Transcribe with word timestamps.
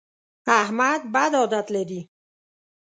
احمد 0.59 1.01
بد 1.13 1.33
عادت 1.39 1.67
لري. 1.75 2.01